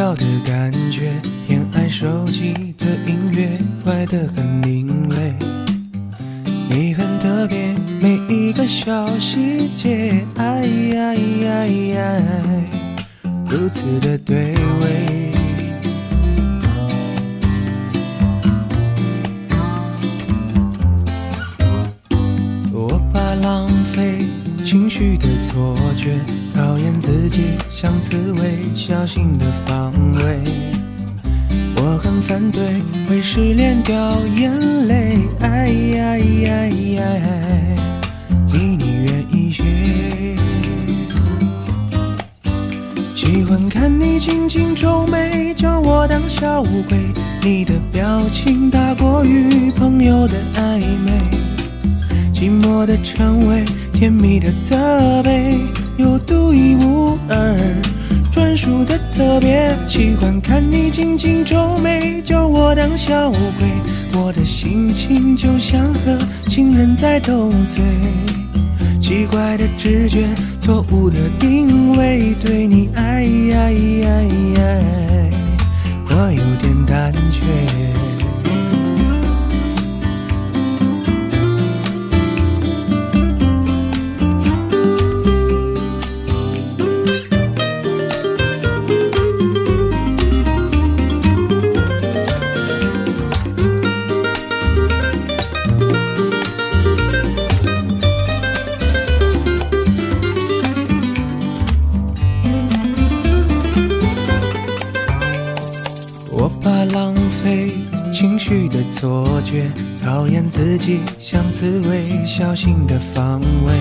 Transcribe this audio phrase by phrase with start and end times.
[0.00, 1.12] 笑的感觉，
[1.46, 3.46] 偏爱手机的音乐，
[3.84, 5.34] 怪得很另类。
[6.70, 10.62] 你很特别，每一个小细节，哎
[10.94, 12.22] 呀呀呀，
[13.46, 15.29] 如此的对味。
[25.00, 26.20] 绪的错觉，
[26.54, 30.40] 讨厌自己像刺猬，小心的防卫。
[31.76, 32.62] 我很反对
[33.08, 34.52] 为失恋掉眼
[34.86, 37.02] 泪，哎呀呀呀，
[38.52, 39.64] 比你远一些。
[43.14, 46.98] 喜欢看你轻轻皱眉，叫我当小乌龟。
[47.42, 51.22] 你的表情大过于朋友的暧昧，
[52.34, 53.64] 寂寞的称谓，
[54.00, 55.58] 甜蜜的责备，
[55.98, 57.54] 有独一无二。
[58.32, 64.18] 专属的特别，喜欢看你轻轻皱眉，叫我当小鬼。
[64.18, 67.84] 我的心情就像和情人在斗嘴，
[69.02, 70.24] 奇怪的直觉，
[70.58, 74.22] 错误的定位，对你爱呀呀
[74.56, 74.62] 呀，
[76.08, 77.89] 我有点胆怯。
[106.80, 107.14] 怕浪
[107.44, 107.72] 费
[108.10, 109.70] 情绪的错觉，
[110.02, 113.72] 讨厌自己像刺猬，小心的防卫。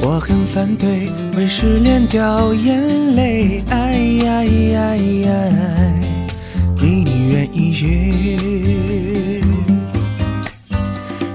[0.00, 5.32] 我很反对为失恋掉眼泪，哎呀呀呀，
[6.80, 8.12] 离你远一些。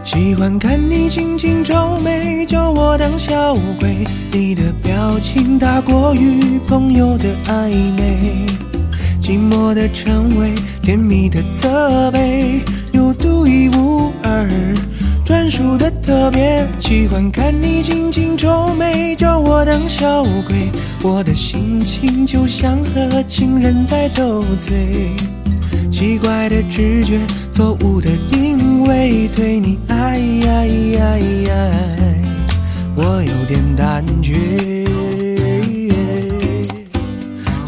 [0.06, 4.08] 喜欢看你轻轻皱眉，叫我当小鬼。
[4.32, 8.46] 你的表情大过于朋友的暧昧。
[9.24, 12.62] 寂寞的称谓，甜蜜的责备，
[12.92, 14.50] 有独一无二，
[15.24, 16.68] 专属的特别。
[16.82, 20.70] 喜欢看你轻轻皱眉，叫我当小鬼。
[21.02, 25.12] 我的心情就像和情人在斗嘴，
[25.90, 27.18] 奇怪的直觉，
[27.54, 31.18] 错误的定位，对你爱呀呀
[31.48, 31.72] 呀，
[32.98, 34.73] 我有点胆怯。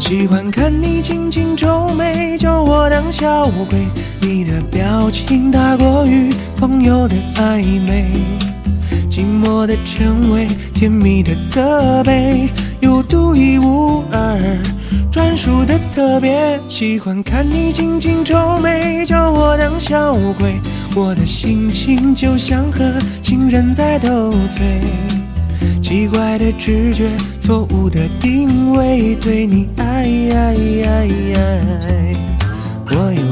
[0.08, 3.88] 喜欢看你轻轻皱眉，叫我当小鬼。
[4.20, 8.06] 你的表情大过于朋友的暧昧，
[9.10, 14.38] 寂寞的称谓，甜蜜的责备，有独一无二，
[15.10, 16.60] 专属的特别。
[16.68, 20.54] 喜欢看你轻轻皱眉，叫我当小鬼。
[20.94, 22.80] 我的心情就像和
[23.20, 25.25] 情人在斗嘴。
[25.82, 27.08] 奇怪的直觉，
[27.40, 32.16] 错误的定位，对你爱爱爱爱，
[32.90, 33.25] 我有。